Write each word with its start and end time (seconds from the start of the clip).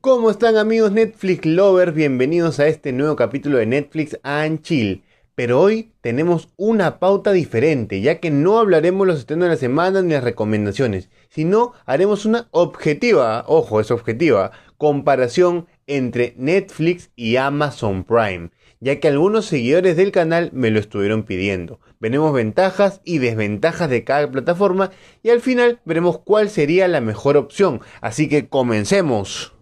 ¿Cómo 0.00 0.30
están 0.30 0.56
amigos 0.56 0.92
Netflix 0.92 1.44
lovers? 1.44 1.92
Bienvenidos 1.92 2.60
a 2.60 2.68
este 2.68 2.92
nuevo 2.92 3.16
capítulo 3.16 3.58
de 3.58 3.66
Netflix 3.66 4.16
and 4.22 4.62
Chill. 4.62 5.02
Pero 5.34 5.60
hoy 5.60 5.90
tenemos 6.02 6.50
una 6.56 7.00
pauta 7.00 7.32
diferente, 7.32 8.00
ya 8.00 8.20
que 8.20 8.30
no 8.30 8.60
hablaremos 8.60 9.08
los 9.08 9.18
estrenos 9.18 9.46
de 9.46 9.54
la 9.54 9.56
semana 9.56 10.00
ni 10.00 10.12
las 10.12 10.22
recomendaciones, 10.22 11.10
sino 11.30 11.72
haremos 11.84 12.26
una 12.26 12.46
objetiva, 12.52 13.44
ojo, 13.48 13.80
es 13.80 13.90
objetiva, 13.90 14.52
comparación 14.76 15.66
entre 15.88 16.34
Netflix 16.36 17.10
y 17.16 17.34
Amazon 17.34 18.04
Prime, 18.04 18.50
ya 18.78 19.00
que 19.00 19.08
algunos 19.08 19.46
seguidores 19.46 19.96
del 19.96 20.12
canal 20.12 20.50
me 20.52 20.70
lo 20.70 20.78
estuvieron 20.78 21.24
pidiendo. 21.24 21.80
Veremos 21.98 22.32
ventajas 22.32 23.00
y 23.04 23.18
desventajas 23.18 23.90
de 23.90 24.04
cada 24.04 24.30
plataforma 24.30 24.92
y 25.24 25.30
al 25.30 25.40
final 25.40 25.80
veremos 25.84 26.20
cuál 26.20 26.50
sería 26.50 26.86
la 26.86 27.00
mejor 27.00 27.36
opción. 27.36 27.80
Así 28.00 28.28
que 28.28 28.48
comencemos. 28.48 29.57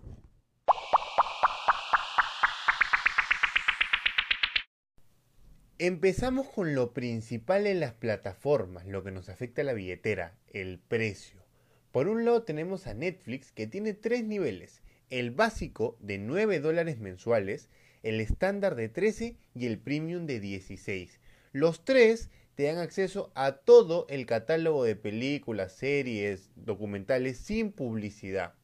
Empezamos 5.78 6.48
con 6.48 6.74
lo 6.74 6.94
principal 6.94 7.66
en 7.66 7.80
las 7.80 7.92
plataformas, 7.92 8.86
lo 8.86 9.04
que 9.04 9.10
nos 9.10 9.28
afecta 9.28 9.60
a 9.60 9.64
la 9.66 9.74
billetera, 9.74 10.34
el 10.50 10.78
precio. 10.78 11.44
Por 11.92 12.08
un 12.08 12.24
lado 12.24 12.44
tenemos 12.44 12.86
a 12.86 12.94
Netflix 12.94 13.52
que 13.52 13.66
tiene 13.66 13.92
tres 13.92 14.24
niveles, 14.24 14.80
el 15.10 15.32
básico 15.32 15.98
de 16.00 16.16
9 16.16 16.60
dólares 16.60 16.98
mensuales, 16.98 17.68
el 18.02 18.22
estándar 18.22 18.74
de 18.74 18.88
13 18.88 19.36
y 19.54 19.66
el 19.66 19.78
premium 19.78 20.24
de 20.24 20.40
16. 20.40 21.20
Los 21.52 21.84
tres 21.84 22.30
te 22.54 22.62
dan 22.62 22.78
acceso 22.78 23.30
a 23.34 23.52
todo 23.52 24.06
el 24.08 24.24
catálogo 24.24 24.82
de 24.82 24.96
películas, 24.96 25.74
series, 25.74 26.48
documentales 26.56 27.36
sin 27.36 27.70
publicidad. 27.70 28.54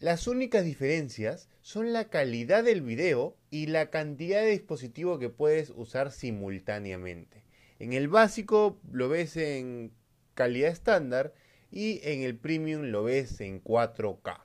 Las 0.00 0.26
únicas 0.26 0.64
diferencias 0.64 1.50
son 1.60 1.92
la 1.92 2.08
calidad 2.08 2.64
del 2.64 2.80
video 2.80 3.36
y 3.50 3.66
la 3.66 3.90
cantidad 3.90 4.40
de 4.40 4.52
dispositivos 4.52 5.18
que 5.18 5.28
puedes 5.28 5.74
usar 5.76 6.10
simultáneamente. 6.10 7.44
En 7.78 7.92
el 7.92 8.08
básico 8.08 8.80
lo 8.90 9.10
ves 9.10 9.36
en 9.36 9.92
calidad 10.32 10.70
estándar 10.70 11.34
y 11.70 12.00
en 12.02 12.22
el 12.22 12.38
premium 12.38 12.84
lo 12.84 13.04
ves 13.04 13.42
en 13.42 13.62
4K. 13.62 14.40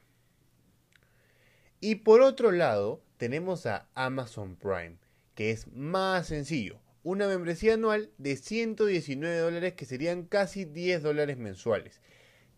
Y 1.80 1.96
por 1.96 2.20
otro 2.20 2.52
lado 2.52 3.02
tenemos 3.16 3.66
a 3.66 3.88
Amazon 3.96 4.58
Prime, 4.58 4.98
que 5.36 5.52
es 5.52 5.72
más 5.72 6.28
sencillo. 6.28 6.82
Una 7.02 7.28
membresía 7.30 7.76
anual 7.76 8.12
de 8.18 8.36
119 8.36 9.38
dólares 9.38 9.74
que 9.76 9.86
serían 9.86 10.26
casi 10.26 10.66
10 10.66 11.02
dólares 11.02 11.38
mensuales 11.38 12.02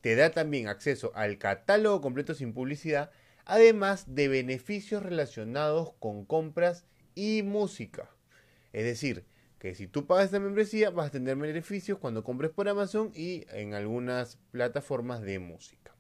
te 0.02 0.16
da 0.16 0.32
también 0.32 0.68
acceso 0.68 1.12
al 1.16 1.38
catálogo 1.38 2.02
completo 2.02 2.34
sin 2.34 2.54
publicidad, 2.54 3.12
además 3.46 4.06
de 4.14 4.28
beneficios 4.28 5.04
relacionados 5.04 5.94
con 6.00 6.26
compras 6.26 6.86
y 7.16 7.44
música. 7.44 8.10
Es 8.74 8.84
decir, 8.86 9.26
que 9.60 9.74
si 9.74 9.88
tú 9.88 10.06
pagas 10.06 10.26
esta 10.26 10.40
membresía 10.40 10.90
vas 10.92 11.08
a 11.08 11.12
tener 11.12 11.36
beneficios 11.36 11.98
cuando 11.98 12.24
compres 12.24 12.52
por 12.52 12.70
Amazon 12.70 13.12
y 13.16 13.46
en 13.50 13.74
algunas 13.74 14.38
plataformas 14.52 15.22
de 15.22 15.40
música. 15.40 15.96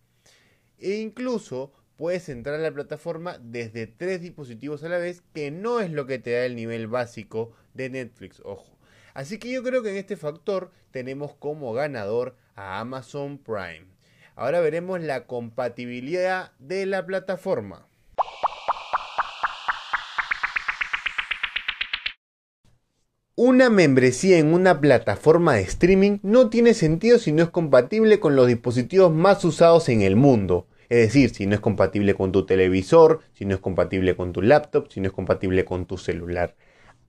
E 0.77 0.97
incluso 0.97 1.73
puedes 1.95 2.29
entrar 2.29 2.55
a 2.55 2.63
la 2.63 2.71
plataforma 2.71 3.39
desde 3.39 3.87
tres 3.87 4.21
dispositivos 4.21 4.83
a 4.83 4.89
la 4.89 4.99
vez, 4.99 5.23
que 5.33 5.49
no 5.49 5.79
es 5.79 5.91
lo 5.91 6.05
que 6.05 6.19
te 6.19 6.31
da 6.31 6.45
el 6.45 6.55
nivel 6.55 6.87
básico 6.87 7.53
de 7.73 7.89
Netflix, 7.89 8.41
ojo. 8.45 8.77
Así 9.15 9.39
que 9.39 9.51
yo 9.51 9.63
creo 9.63 9.81
que 9.81 9.89
en 9.89 9.97
este 9.97 10.15
factor 10.15 10.71
tenemos 10.91 11.33
como 11.33 11.73
ganador 11.73 12.35
a 12.58 12.80
Amazon 12.80 13.38
Prime. 13.38 13.86
Ahora 14.36 14.59
veremos 14.59 15.00
la 15.02 15.25
compatibilidad 15.25 16.52
de 16.59 16.86
la 16.86 17.05
plataforma. 17.05 17.87
Una 23.36 23.70
membresía 23.70 24.39
en 24.39 24.52
una 24.52 24.81
plataforma 24.81 25.54
de 25.54 25.61
streaming 25.61 26.17
no 26.23 26.49
tiene 26.49 26.73
sentido 26.73 27.20
si 27.20 27.31
no 27.31 27.43
es 27.43 27.49
compatible 27.49 28.20
con 28.20 28.36
los 28.36 28.48
dispositivos 28.48 29.14
más 29.14 29.45
usados 29.45 29.89
en 29.89 30.02
el 30.02 30.15
mundo. 30.15 30.67
Es 30.89 30.99
decir, 30.99 31.30
si 31.30 31.45
no 31.45 31.54
es 31.54 31.61
compatible 31.61 32.15
con 32.15 32.31
tu 32.31 32.48
televisor, 32.48 33.21
si 33.33 33.45
no 33.45 33.54
es 33.54 33.61
compatible 33.61 34.15
con 34.15 34.33
tu 34.33 34.42
laptop, 34.42 34.89
si 34.89 35.02
no 35.02 35.08
es 35.08 35.14
compatible 35.14 35.65
con 35.65 35.86
tu 35.86 35.98
celular. 35.98 36.55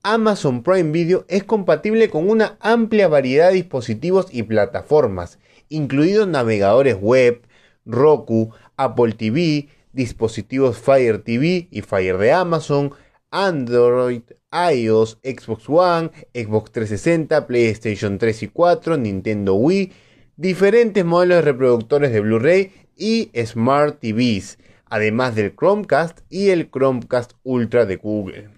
Amazon 0.03 0.63
Prime 0.63 0.93
Video 0.93 1.25
es 1.29 1.43
compatible 1.43 2.09
con 2.09 2.31
una 2.31 2.57
amplia 2.61 3.09
variedad 3.09 3.49
de 3.49 3.57
dispositivos 3.57 4.29
y 4.31 4.45
plataformas, 4.45 5.39
incluidos 5.69 6.29
navegadores 6.29 6.97
web, 7.01 7.43
Roku, 7.85 8.53
Apple 8.77 9.15
TV, 9.15 9.69
dispositivos 9.93 10.79
Fire 10.79 11.19
TV 11.19 11.67
y 11.73 11.83
Fire 11.83 12.17
de 12.17 12.33
Amazon, 12.33 12.93
Android, 13.31 14.23
iOS, 14.53 15.19
Xbox 15.25 15.69
One, 15.69 16.11
Xbox 16.33 16.71
360, 16.71 17.47
PlayStation 17.49 18.19
3 18.19 18.43
y 18.45 18.49
4, 18.49 18.97
Nintendo 18.99 19.55
Wii, 19.55 19.93
diferentes 20.37 21.05
modelos 21.05 21.39
de 21.39 21.43
reproductores 21.43 22.13
de 22.13 22.21
Blu-ray 22.21 22.73
y 22.97 23.31
Smart 23.45 23.99
TVs, 23.99 24.59
además 24.87 25.35
del 25.35 25.55
Chromecast 25.57 26.21
y 26.31 26.51
el 26.51 26.71
Chromecast 26.71 27.33
Ultra 27.43 27.85
de 27.85 27.97
Google. 27.97 28.58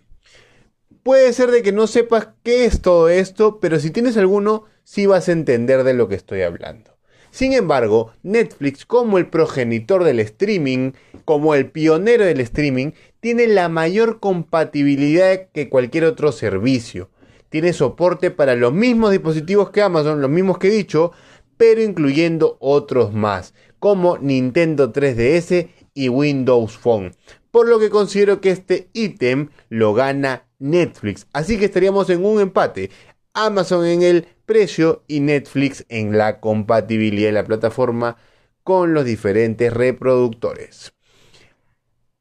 Puede 1.03 1.33
ser 1.33 1.51
de 1.51 1.63
que 1.63 1.73
no 1.73 1.87
sepas 1.87 2.29
qué 2.43 2.67
es 2.67 2.83
todo 2.83 3.09
esto, 3.09 3.59
pero 3.59 3.81
si 3.81 3.91
tienes 3.91 4.19
alguno, 4.19 4.65
sí 4.85 5.07
vas 5.07 5.29
a 5.29 5.33
entender 5.33 5.83
de 5.83 5.95
lo 5.95 6.09
que 6.09 6.15
estoy 6.15 6.43
hablando. 6.43 6.99
Sin 7.31 7.55
embargo, 7.55 8.13
Netflix, 8.23 8.85
como 8.85 9.17
el 9.17 9.29
progenitor 9.29 10.05
del 10.05 10.21
streaming, 10.21 10.93
como 11.25 11.55
el 11.55 11.71
pionero 11.71 12.25
del 12.25 12.41
streaming, 12.41 12.91
tiene 13.21 13.47
la 13.47 13.69
mayor 13.71 14.21
compatibilidad 14.21 15.49
que 15.53 15.71
cualquier 15.71 16.05
otro 16.05 16.33
servicio. 16.33 17.09
Tiene 17.49 17.73
soporte 17.73 18.31
para 18.31 18.55
los 18.55 18.73
mismos 18.73 19.13
dispositivos 19.13 19.71
que 19.71 19.81
Amazon, 19.81 20.21
los 20.21 20.31
mismos 20.31 20.59
que 20.59 20.69
he 20.69 20.73
dicho, 20.73 21.13
pero 21.57 21.83
incluyendo 21.83 22.59
otros 22.61 23.15
más, 23.15 23.55
como 23.79 24.19
Nintendo 24.19 24.93
3DS 24.93 25.69
y 25.95 26.09
Windows 26.11 26.77
Phone. 26.77 27.15
Por 27.51 27.69
lo 27.69 27.79
que 27.79 27.91
considero 27.91 28.41
que 28.41 28.51
este 28.51 28.91
ítem 28.93 29.49
lo 29.69 29.95
gana 29.95 30.50
Netflix. 30.61 31.27
Así 31.33 31.59
que 31.59 31.65
estaríamos 31.65 32.09
en 32.11 32.25
un 32.25 32.41
empate. 32.41 32.91
Amazon 33.35 33.85
en 33.87 34.03
el 34.03 34.27
precio 34.47 35.03
y 35.09 35.21
Netflix 35.21 35.85
en 35.89 36.17
la 36.17 36.39
compatibilidad 36.41 37.29
de 37.29 37.33
la 37.33 37.45
plataforma 37.45 38.17
con 38.63 38.95
los 38.95 39.05
diferentes 39.05 39.73
reproductores. 39.73 40.93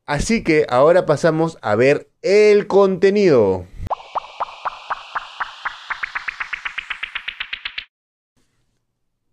Así 0.05 0.43
que 0.43 0.65
ahora 0.69 1.05
pasamos 1.05 1.59
a 1.61 1.75
ver 1.75 2.09
el 2.23 2.65
contenido. 2.65 3.67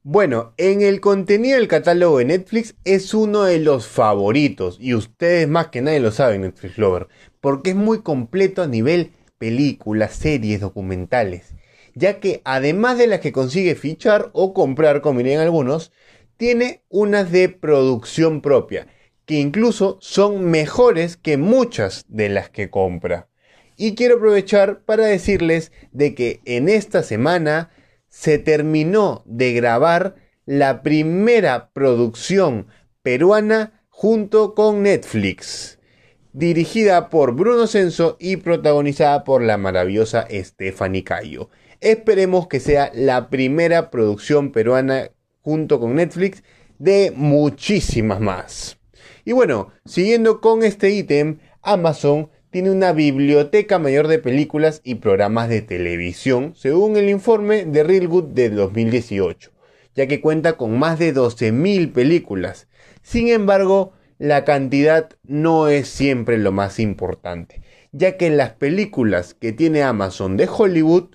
Bueno, 0.08 0.54
en 0.56 0.82
el 0.82 1.00
contenido 1.00 1.58
del 1.58 1.66
catálogo 1.66 2.18
de 2.18 2.26
Netflix 2.26 2.76
es 2.84 3.12
uno 3.12 3.42
de 3.42 3.58
los 3.58 3.88
favoritos 3.88 4.78
y 4.80 4.94
ustedes 4.94 5.48
más 5.48 5.66
que 5.66 5.82
nadie 5.82 5.98
lo 5.98 6.12
saben, 6.12 6.42
Netflix 6.42 6.78
Lover, 6.78 7.08
porque 7.40 7.70
es 7.70 7.76
muy 7.76 8.02
completo 8.02 8.62
a 8.62 8.68
nivel 8.68 9.10
películas, 9.38 10.14
series, 10.14 10.60
documentales, 10.60 11.54
ya 11.96 12.20
que 12.20 12.40
además 12.44 12.98
de 12.98 13.08
las 13.08 13.18
que 13.18 13.32
consigue 13.32 13.74
fichar 13.74 14.30
o 14.32 14.54
comprar, 14.54 15.00
como 15.00 15.18
dirían 15.18 15.40
algunos, 15.40 15.90
tiene 16.36 16.84
unas 16.88 17.32
de 17.32 17.48
producción 17.48 18.42
propia, 18.42 18.86
que 19.24 19.40
incluso 19.40 19.98
son 20.00 20.44
mejores 20.44 21.16
que 21.16 21.36
muchas 21.36 22.04
de 22.06 22.28
las 22.28 22.48
que 22.48 22.70
compra. 22.70 23.26
Y 23.76 23.96
quiero 23.96 24.18
aprovechar 24.18 24.82
para 24.84 25.04
decirles 25.04 25.72
de 25.90 26.14
que 26.14 26.42
en 26.44 26.68
esta 26.68 27.02
semana 27.02 27.70
se 28.18 28.38
terminó 28.38 29.22
de 29.26 29.52
grabar 29.52 30.14
la 30.46 30.82
primera 30.82 31.68
producción 31.74 32.66
peruana 33.02 33.84
junto 33.90 34.54
con 34.54 34.82
Netflix, 34.82 35.78
dirigida 36.32 37.10
por 37.10 37.34
Bruno 37.34 37.66
Censo 37.66 38.16
y 38.18 38.38
protagonizada 38.38 39.22
por 39.22 39.42
la 39.42 39.58
maravillosa 39.58 40.26
Stephanie 40.30 41.04
Cayo. 41.04 41.50
Esperemos 41.82 42.48
que 42.48 42.58
sea 42.58 42.90
la 42.94 43.28
primera 43.28 43.90
producción 43.90 44.50
peruana 44.50 45.10
junto 45.42 45.78
con 45.78 45.96
Netflix 45.96 46.42
de 46.78 47.12
muchísimas 47.14 48.20
más. 48.20 48.78
Y 49.26 49.32
bueno, 49.32 49.72
siguiendo 49.84 50.40
con 50.40 50.62
este 50.62 50.88
ítem, 50.88 51.38
Amazon 51.60 52.30
tiene 52.50 52.70
una 52.70 52.92
biblioteca 52.92 53.78
mayor 53.78 54.08
de 54.08 54.18
películas 54.18 54.80
y 54.84 54.96
programas 54.96 55.48
de 55.48 55.62
televisión, 55.62 56.54
según 56.56 56.96
el 56.96 57.08
informe 57.08 57.64
de 57.64 57.82
Real 57.82 58.08
de 58.32 58.50
2018, 58.50 59.52
ya 59.94 60.06
que 60.06 60.20
cuenta 60.20 60.54
con 60.54 60.78
más 60.78 60.98
de 60.98 61.14
12.000 61.14 61.92
películas. 61.92 62.68
Sin 63.02 63.28
embargo, 63.28 63.92
la 64.18 64.44
cantidad 64.44 65.10
no 65.24 65.68
es 65.68 65.88
siempre 65.88 66.38
lo 66.38 66.52
más 66.52 66.78
importante, 66.78 67.62
ya 67.92 68.16
que 68.16 68.30
las 68.30 68.52
películas 68.52 69.34
que 69.34 69.52
tiene 69.52 69.82
Amazon 69.82 70.36
de 70.36 70.48
Hollywood 70.48 71.10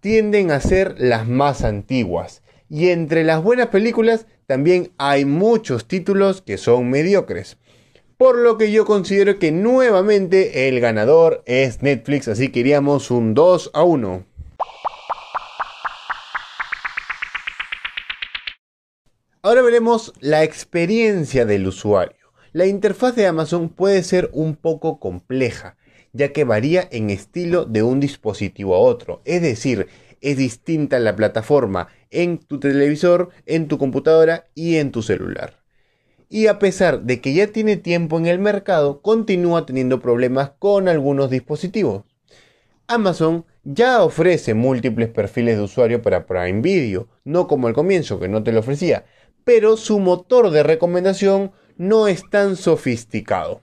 tienden 0.00 0.50
a 0.50 0.60
ser 0.60 0.94
las 0.98 1.28
más 1.28 1.62
antiguas, 1.62 2.42
Y 2.72 2.90
entre 2.90 3.24
las 3.24 3.42
buenas 3.42 3.66
películas 3.66 4.26
también 4.46 4.92
hay 4.96 5.24
muchos 5.24 5.88
títulos 5.88 6.40
que 6.40 6.56
son 6.56 6.88
mediocres. 6.88 7.58
Por 8.20 8.36
lo 8.36 8.58
que 8.58 8.70
yo 8.70 8.84
considero 8.84 9.38
que 9.38 9.50
nuevamente 9.50 10.68
el 10.68 10.78
ganador 10.78 11.42
es 11.46 11.80
Netflix, 11.80 12.28
así 12.28 12.50
que 12.50 12.60
iríamos 12.60 13.10
un 13.10 13.32
2 13.32 13.70
a 13.72 13.82
1. 13.82 14.26
Ahora 19.40 19.62
veremos 19.62 20.12
la 20.20 20.44
experiencia 20.44 21.46
del 21.46 21.66
usuario. 21.66 22.30
La 22.52 22.66
interfaz 22.66 23.16
de 23.16 23.26
Amazon 23.26 23.70
puede 23.70 24.02
ser 24.02 24.28
un 24.34 24.54
poco 24.54 25.00
compleja, 25.00 25.78
ya 26.12 26.30
que 26.30 26.44
varía 26.44 26.86
en 26.92 27.08
estilo 27.08 27.64
de 27.64 27.82
un 27.82 28.00
dispositivo 28.00 28.74
a 28.74 28.80
otro. 28.80 29.22
Es 29.24 29.40
decir, 29.40 29.86
es 30.20 30.36
distinta 30.36 30.98
la 30.98 31.16
plataforma 31.16 31.88
en 32.10 32.36
tu 32.36 32.60
televisor, 32.60 33.30
en 33.46 33.66
tu 33.66 33.78
computadora 33.78 34.44
y 34.54 34.76
en 34.76 34.92
tu 34.92 35.00
celular. 35.00 35.59
Y 36.32 36.46
a 36.46 36.60
pesar 36.60 37.02
de 37.02 37.20
que 37.20 37.34
ya 37.34 37.48
tiene 37.48 37.76
tiempo 37.76 38.16
en 38.16 38.26
el 38.26 38.38
mercado, 38.38 39.02
continúa 39.02 39.66
teniendo 39.66 39.98
problemas 39.98 40.52
con 40.60 40.86
algunos 40.86 41.28
dispositivos. 41.28 42.04
Amazon 42.86 43.44
ya 43.64 44.04
ofrece 44.04 44.54
múltiples 44.54 45.08
perfiles 45.08 45.56
de 45.56 45.64
usuario 45.64 46.02
para 46.02 46.26
Prime 46.26 46.60
Video, 46.60 47.08
no 47.24 47.48
como 47.48 47.66
al 47.66 47.74
comienzo 47.74 48.20
que 48.20 48.28
no 48.28 48.44
te 48.44 48.52
lo 48.52 48.60
ofrecía, 48.60 49.06
pero 49.42 49.76
su 49.76 49.98
motor 49.98 50.50
de 50.50 50.62
recomendación 50.62 51.50
no 51.76 52.06
es 52.06 52.22
tan 52.30 52.54
sofisticado. 52.54 53.60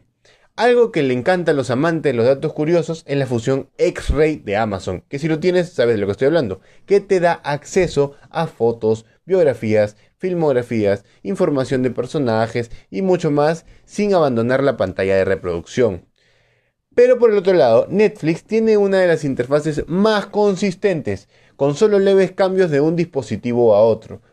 Algo 0.58 0.92
que 0.92 1.04
le 1.04 1.14
encanta 1.14 1.52
a 1.52 1.54
los 1.54 1.70
amantes 1.70 2.12
de 2.12 2.18
los 2.18 2.26
datos 2.26 2.52
curiosos 2.52 3.04
es 3.06 3.16
la 3.16 3.28
función 3.28 3.70
X-Ray 3.78 4.38
de 4.38 4.58
Amazon, 4.58 5.04
que 5.08 5.20
si 5.20 5.28
lo 5.28 5.40
tienes 5.40 5.72
sabes 5.72 5.94
de 5.94 6.02
lo 6.02 6.08
que 6.08 6.14
estoy 6.14 6.26
hablando, 6.26 6.62
que 6.88 7.00
te 7.00 7.20
da 7.20 7.34
acceso 7.34 8.16
a 8.32 8.48
fotos, 8.48 9.06
biografías, 9.24 9.98
filmografías, 10.18 11.06
información 11.22 11.84
de 11.84 11.92
personajes 11.92 12.72
y 12.90 13.04
mucho 13.04 13.30
más 13.30 13.68
sin 13.86 14.16
abandonar 14.16 14.64
la 14.64 14.78
pantalla 14.78 15.16
de 15.16 15.26
reproducción. 15.26 16.08
Pero 16.96 17.20
por 17.20 17.30
el 17.30 17.38
otro 17.38 17.54
lado, 17.54 17.86
Netflix 17.88 18.44
tiene 18.44 18.78
una 18.78 18.98
de 18.98 19.06
las 19.06 19.24
interfaces 19.24 19.84
más 19.88 20.26
consistentes, 20.26 21.30
con 21.56 21.76
solo 21.76 22.00
leves 22.00 22.32
cambios 22.32 22.72
de 22.72 22.82
un 22.82 22.96
dispositivo 22.96 23.76
a 23.76 23.82
otro, 23.82 24.24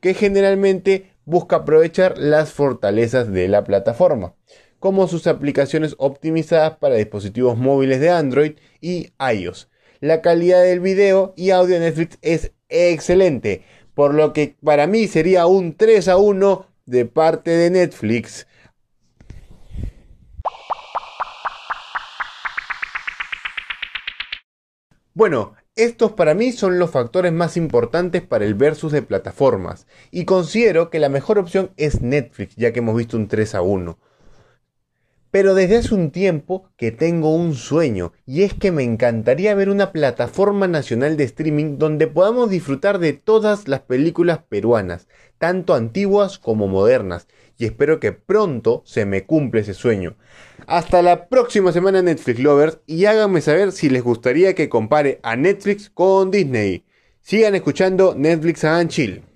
que 0.00 0.12
generalmente 0.12 1.12
busca 1.24 1.56
aprovechar 1.56 2.18
las 2.18 2.50
fortalezas 2.50 3.30
de 3.30 3.46
la 3.46 3.62
plataforma, 3.62 4.34
como 4.80 5.06
sus 5.06 5.26
aplicaciones 5.26 5.94
optimizadas 5.98 6.78
para 6.78 6.96
dispositivos 6.96 7.56
móviles 7.56 8.00
de 8.00 8.10
Android 8.10 8.52
y 8.80 9.12
iOS. 9.20 9.68
La 10.00 10.22
calidad 10.22 10.62
del 10.62 10.80
video 10.80 11.34
y 11.36 11.50
audio 11.50 11.74
de 11.74 11.80
Netflix 11.80 12.18
es 12.22 12.52
excelente, 12.70 13.62
por 13.94 14.14
lo 14.14 14.32
que 14.32 14.56
para 14.64 14.86
mí 14.86 15.06
sería 15.06 15.46
un 15.46 15.76
3 15.76 16.08
a 16.08 16.16
1 16.16 16.66
de 16.86 17.04
parte 17.04 17.50
de 17.50 17.70
Netflix. 17.70 18.46
Bueno, 25.12 25.54
estos 25.76 26.12
para 26.12 26.32
mí 26.32 26.52
son 26.52 26.78
los 26.78 26.90
factores 26.90 27.32
más 27.32 27.58
importantes 27.58 28.22
para 28.22 28.46
el 28.46 28.54
versus 28.54 28.92
de 28.92 29.02
plataformas 29.02 29.86
y 30.10 30.24
considero 30.24 30.88
que 30.88 30.98
la 30.98 31.10
mejor 31.10 31.38
opción 31.38 31.72
es 31.76 32.00
Netflix 32.00 32.56
ya 32.56 32.72
que 32.72 32.78
hemos 32.78 32.96
visto 32.96 33.18
un 33.18 33.28
3 33.28 33.54
a 33.56 33.60
1. 33.60 33.98
Pero 35.30 35.54
desde 35.54 35.76
hace 35.76 35.94
un 35.94 36.10
tiempo 36.10 36.68
que 36.76 36.90
tengo 36.90 37.34
un 37.34 37.54
sueño 37.54 38.12
y 38.26 38.42
es 38.42 38.52
que 38.52 38.72
me 38.72 38.82
encantaría 38.82 39.54
ver 39.54 39.68
una 39.68 39.92
plataforma 39.92 40.66
nacional 40.66 41.16
de 41.16 41.24
streaming 41.24 41.78
donde 41.78 42.08
podamos 42.08 42.50
disfrutar 42.50 42.98
de 42.98 43.12
todas 43.12 43.68
las 43.68 43.80
películas 43.80 44.40
peruanas, 44.48 45.06
tanto 45.38 45.74
antiguas 45.74 46.38
como 46.38 46.66
modernas, 46.66 47.28
y 47.58 47.64
espero 47.64 48.00
que 48.00 48.12
pronto 48.12 48.82
se 48.84 49.04
me 49.04 49.24
cumple 49.24 49.60
ese 49.60 49.74
sueño. 49.74 50.16
Hasta 50.66 51.00
la 51.00 51.28
próxima 51.28 51.72
semana 51.72 52.02
Netflix 52.02 52.40
Lovers 52.40 52.78
y 52.86 53.04
háganme 53.04 53.40
saber 53.40 53.70
si 53.70 53.88
les 53.88 54.02
gustaría 54.02 54.54
que 54.54 54.68
compare 54.68 55.20
a 55.22 55.36
Netflix 55.36 55.90
con 55.90 56.30
Disney. 56.30 56.84
Sigan 57.20 57.54
escuchando 57.54 58.14
Netflix 58.16 58.64
and 58.64 58.90
Chill. 58.90 59.29